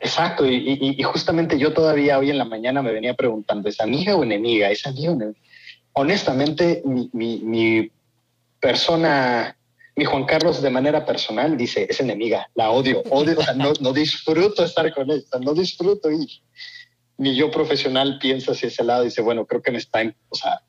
[0.00, 4.22] Exacto, y, justamente yo todavía hoy en la mañana me venía preguntando, ¿es amiga o
[4.22, 4.70] enemiga?
[4.70, 5.38] ¿Es amiga o enemiga?
[5.92, 7.90] Honestamente, mi,
[8.60, 9.56] persona,
[9.96, 14.92] mi Juan Carlos de manera personal dice, es enemiga, la odio, odio, no, disfruto estar
[14.94, 16.28] con ella, no disfruto ir.
[17.16, 20.36] Mi yo profesional piensa hacia ese lado dice, bueno, creo que me está, en- o
[20.36, 20.62] sea,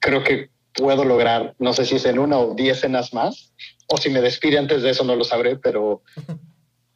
[0.00, 3.52] creo que puedo lograr, no sé si es en una o diez cenas más,
[3.86, 6.02] o si me despide antes de eso, no lo sabré, pero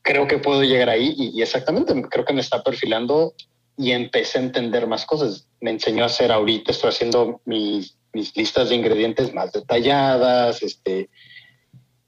[0.07, 3.35] creo que puedo llegar ahí y, y exactamente creo que me está perfilando
[3.77, 5.49] y empecé a entender más cosas.
[5.61, 11.11] Me enseñó a hacer ahorita, estoy haciendo mis, mis listas de ingredientes más detalladas, este,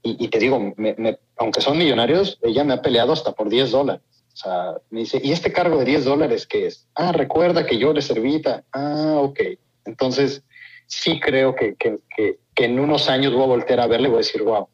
[0.01, 3.49] y, y te digo, me- me- aunque son millonarios, ella me ha peleado hasta por
[3.49, 4.01] 10 dólares.
[4.33, 6.87] O sea, me dice, ¿y este cargo de 10 dólares qué es?
[6.95, 8.41] Ah, recuerda que yo le serví.
[8.71, 9.39] Ah, ok.
[9.85, 10.43] Entonces,
[10.87, 14.11] sí creo que, que, que, que en unos años voy a voltear a verle y
[14.11, 14.67] voy a decir, wow,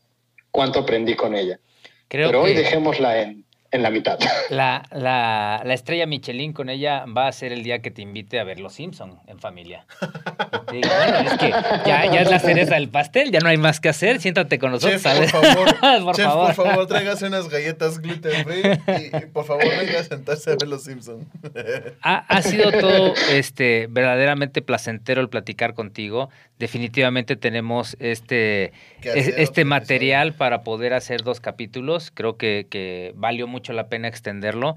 [0.51, 1.59] cuánto aprendí con ella.
[2.07, 3.44] Creo Pero hoy que dejémosla en,
[3.75, 4.17] en la mitad.
[4.49, 8.39] la, la, la estrella Michelin con ella va a ser el día que te invite
[8.39, 9.85] a ver Los Simpson en familia.
[10.73, 13.49] Y te digo, bueno, es que ya, ya es la cereza del pastel, ya no
[13.49, 15.01] hay más que hacer, siéntate con nosotros.
[15.01, 16.55] Chef, por favor, por chef, favor.
[16.55, 20.55] por favor, tráigase unas galletas gluten free y, y, por favor venga a sentarse a
[20.55, 21.25] ver los Simpsons.
[22.01, 26.29] Ha, ha sido todo este, verdaderamente placentero el platicar contigo.
[26.59, 32.11] Definitivamente tenemos este, es- este material para poder hacer dos capítulos.
[32.13, 34.75] Creo que, que valió mucho la pena extenderlo.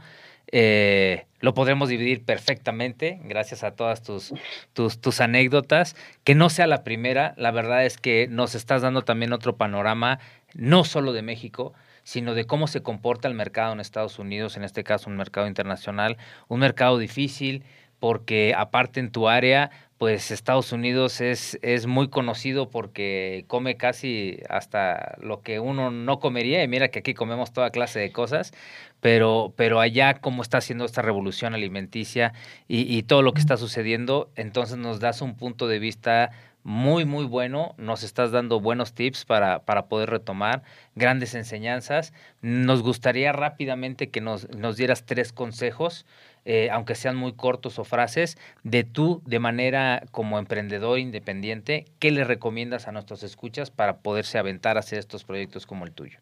[0.50, 4.32] Eh, lo podremos dividir perfectamente gracias a todas tus,
[4.72, 5.96] tus anécdotas.
[6.24, 10.18] Que no sea la primera, la verdad es que nos estás dando también otro panorama,
[10.54, 11.74] no solo de México,
[12.08, 15.46] sino de cómo se comporta el mercado en Estados Unidos, en este caso un mercado
[15.46, 16.16] internacional,
[16.48, 17.64] un mercado difícil,
[17.98, 24.40] porque aparte en tu área, pues Estados Unidos es, es muy conocido porque come casi
[24.48, 26.62] hasta lo que uno no comería.
[26.62, 28.52] Y mira que aquí comemos toda clase de cosas,
[29.00, 32.32] pero, pero allá cómo está haciendo esta revolución alimenticia
[32.68, 36.30] y, y todo lo que está sucediendo, entonces nos das un punto de vista
[36.68, 37.74] muy, muy bueno.
[37.78, 40.62] Nos estás dando buenos tips para, para poder retomar
[40.94, 42.12] grandes enseñanzas.
[42.42, 46.04] Nos gustaría rápidamente que nos, nos dieras tres consejos,
[46.50, 52.10] eh, aunque sean muy cortos o frases, de tú, de manera como emprendedor independiente, ¿qué
[52.10, 56.20] le recomiendas a nuestros escuchas para poderse aventar a hacer estos proyectos como el tuyo?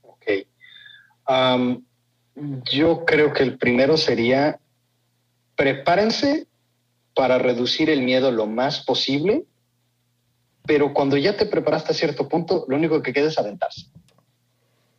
[0.00, 0.24] Ok.
[1.26, 1.84] Am,
[2.72, 4.58] yo creo que el primero sería
[5.54, 6.46] prepárense
[7.14, 9.44] para reducir el miedo lo más posible,
[10.64, 13.84] pero cuando ya te preparaste a cierto punto, lo único que queda es aventarse.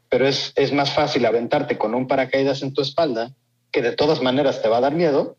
[0.10, 3.34] Pero es, es más fácil aventarte con un paracaídas en tu espalda,
[3.72, 5.38] que de todas maneras te va a dar miedo,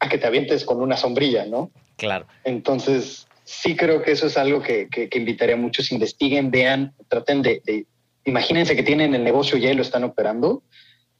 [0.00, 1.70] a que te avientes con una sombrilla, ¿no?
[1.96, 2.26] Claro.
[2.44, 5.90] Entonces, sí creo que eso es algo que, que, que invitaría a muchos.
[5.90, 7.86] Investiguen, vean, traten de, de,
[8.28, 10.62] Imagínense que tienen el negocio ya y lo están operando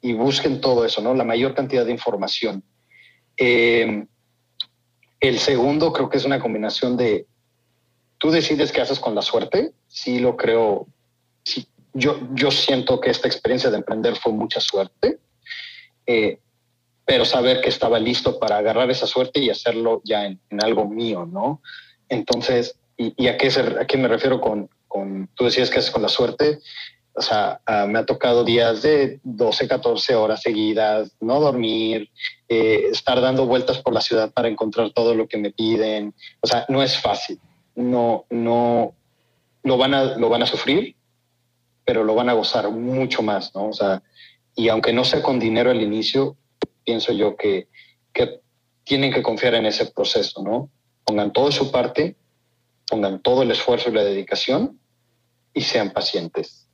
[0.02, 1.14] y busquen todo eso, ¿no?
[1.14, 2.62] La mayor cantidad de información.
[3.38, 4.04] Eh,
[5.20, 7.26] el segundo creo que es una combinación de.
[8.18, 9.72] Tú decides qué haces con la suerte.
[9.86, 10.86] Sí, lo creo.
[11.44, 15.18] Sí, yo, yo siento que esta experiencia de emprender fue mucha suerte.
[16.08, 16.38] Eh,
[17.04, 20.86] pero saber que estaba listo para agarrar esa suerte y hacerlo ya en, en algo
[20.86, 21.62] mío, ¿no?
[22.08, 25.78] Entonces, ¿y, y a, qué se, a qué me refiero con, con, tú decías que
[25.78, 26.58] haces con la suerte?
[27.14, 32.10] O sea, uh, me ha tocado días de 12, 14 horas seguidas, no dormir,
[32.48, 36.14] eh, estar dando vueltas por la ciudad para encontrar todo lo que me piden.
[36.40, 37.40] O sea, no es fácil.
[37.74, 38.94] No, no,
[39.62, 40.94] lo van a, lo van a sufrir,
[41.84, 43.68] pero lo van a gozar mucho más, ¿no?
[43.68, 44.02] O sea,
[44.58, 46.36] y aunque no sea con dinero al inicio,
[46.84, 47.68] pienso yo que,
[48.12, 48.40] que
[48.82, 50.68] tienen que confiar en ese proceso, ¿no?
[51.04, 52.16] Pongan todo de su parte,
[52.88, 54.80] pongan todo el esfuerzo y la dedicación
[55.54, 56.68] y sean pacientes.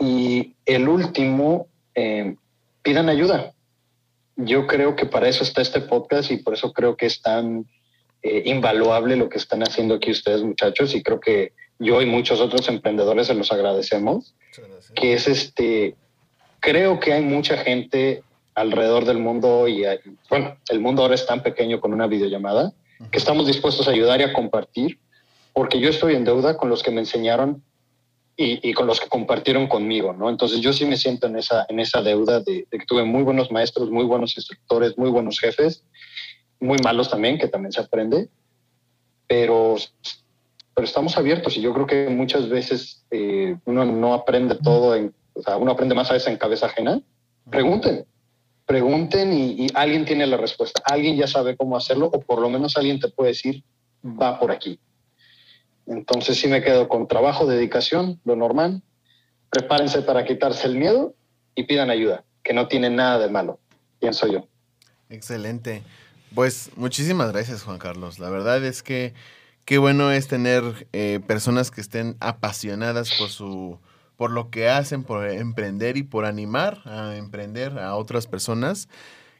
[0.00, 2.34] Y el último, eh,
[2.82, 3.54] pidan ayuda.
[4.34, 7.68] Yo creo que para eso está este podcast y por eso creo que es tan
[8.24, 12.40] eh, invaluable lo que están haciendo aquí ustedes, muchachos, y creo que yo y muchos
[12.40, 14.34] otros emprendedores se los agradecemos,
[14.96, 15.96] que es este,
[16.64, 18.22] creo que hay mucha gente
[18.54, 19.98] alrededor del mundo y hay,
[20.30, 22.72] bueno, el mundo ahora es tan pequeño con una videollamada
[23.10, 24.98] que estamos dispuestos a ayudar y a compartir,
[25.52, 27.62] porque yo estoy en deuda con los que me enseñaron
[28.36, 30.28] y, y, con los que compartieron conmigo, ¿no?
[30.28, 33.22] Entonces yo sí me siento en esa, en esa deuda de, de, que tuve muy
[33.22, 35.84] buenos maestros, muy buenos instructores, muy buenos jefes,
[36.58, 38.28] muy malos también, que también se aprende,
[39.28, 39.76] pero,
[40.74, 45.14] pero estamos abiertos y yo creo que muchas veces eh, uno no aprende todo, en,
[45.34, 47.00] o sea, uno aprende más a veces en cabeza ajena.
[47.50, 48.06] Pregunten,
[48.66, 52.48] pregunten y, y alguien tiene la respuesta, alguien ya sabe cómo hacerlo o por lo
[52.48, 53.62] menos alguien te puede decir,
[54.04, 54.78] va por aquí.
[55.86, 58.82] Entonces sí me quedo con trabajo, dedicación, lo normal.
[59.50, 61.14] Prepárense para quitarse el miedo
[61.54, 63.60] y pidan ayuda, que no tiene nada de malo,
[64.00, 64.46] pienso yo.
[65.10, 65.82] Excelente.
[66.34, 68.18] Pues muchísimas gracias, Juan Carlos.
[68.18, 69.14] La verdad es que
[69.64, 73.78] qué bueno es tener eh, personas que estén apasionadas por su
[74.24, 78.88] por lo que hacen, por emprender y por animar a emprender a otras personas.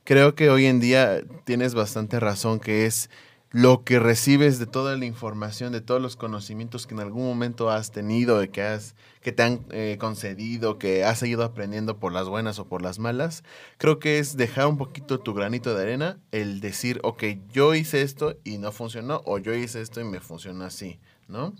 [0.05, 3.09] Creo que hoy en día tienes bastante razón que es
[3.51, 7.71] lo que recibes de toda la información, de todos los conocimientos que en algún momento
[7.71, 12.29] has tenido, que, has, que te han eh, concedido, que has seguido aprendiendo por las
[12.29, 13.43] buenas o por las malas,
[13.79, 18.03] creo que es dejar un poquito tu granito de arena, el decir, ok, yo hice
[18.03, 21.55] esto y no funcionó, o yo hice esto y me funcionó así, ¿no?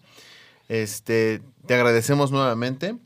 [0.69, 2.97] Este, te agradecemos nuevamente.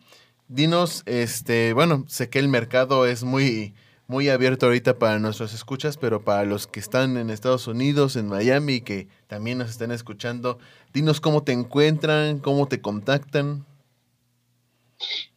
[0.48, 3.74] Dinos, este, bueno, sé que el mercado es muy
[4.08, 8.26] muy abierto ahorita para nuestros escuchas, pero para los que están en Estados Unidos, en
[8.26, 10.58] Miami, que también nos están escuchando,
[10.94, 13.66] dinos cómo te encuentran, cómo te contactan.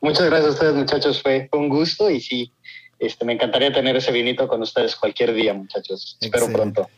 [0.00, 1.22] Muchas gracias a ustedes, muchachos.
[1.22, 2.52] Fue un gusto y sí,
[2.98, 6.16] este, me encantaría tener ese vinito con ustedes cualquier día, muchachos.
[6.20, 6.82] Espero Excelente.
[6.82, 6.90] pronto.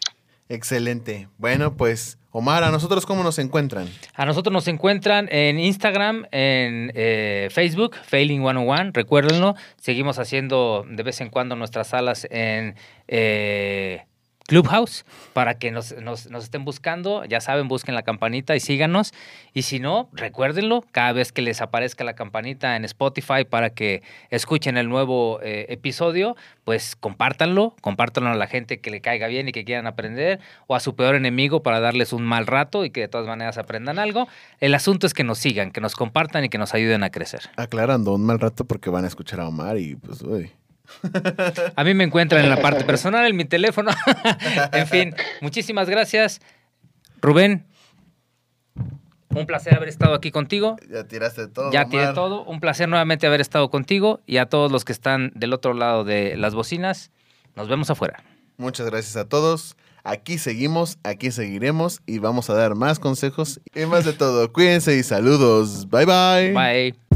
[0.49, 1.29] Excelente.
[1.39, 3.89] Bueno, pues, Omar, ¿a nosotros cómo nos encuentran?
[4.15, 9.55] A nosotros nos encuentran en Instagram, en eh, Facebook, Failing 101, recuérdenlo.
[9.77, 12.75] Seguimos haciendo de vez en cuando nuestras salas en
[13.07, 14.05] eh,
[14.51, 17.25] Clubhouse para que nos, nos- nos estén buscando.
[17.25, 19.13] Ya saben, busquen la campanita y síganos.
[19.55, 24.03] Y si no, recuérdenlo, cada vez que les aparezca la campanita en Spotify para que
[24.31, 29.49] escuchen el nuevo eh, episodio, pues compártanlo, compártanlo a la gente que le caiga bien
[29.49, 32.91] y que quieran aprender, o a su peor enemigo para darles un mal rato y
[32.91, 34.27] que de todas maneras aprendan algo.
[34.61, 37.43] El asunto es que nos sigan, que nos compartan y que nos ayuden a crecer.
[37.57, 40.51] Aclarando un mal rato porque van a escuchar a Omar y pues, uy.
[41.77, 43.91] A mí me encuentran en la parte personal, en mi teléfono.
[44.73, 46.41] en fin, muchísimas gracias.
[47.21, 47.67] Rubén,
[49.35, 50.77] un placer haber estado aquí contigo.
[50.91, 51.71] Ya tiraste todo.
[51.71, 51.91] Ya Omar.
[51.91, 52.45] tiene todo.
[52.45, 56.05] Un placer nuevamente haber estado contigo y a todos los que están del otro lado
[56.05, 57.11] de las bocinas.
[57.55, 58.23] Nos vemos afuera.
[58.57, 59.77] Muchas gracias a todos.
[60.03, 64.53] Aquí seguimos, aquí seguiremos y vamos a dar más consejos y más de todo.
[64.53, 65.89] Cuídense y saludos.
[65.89, 66.53] Bye bye.
[66.53, 67.10] Bye.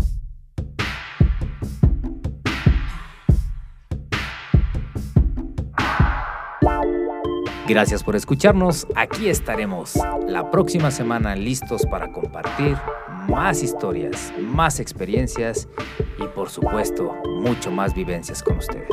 [7.66, 8.86] Gracias por escucharnos.
[8.94, 9.94] Aquí estaremos
[10.26, 12.76] la próxima semana listos para compartir
[13.26, 15.66] más historias, más experiencias
[16.18, 18.90] y por supuesto mucho más vivencias con ustedes.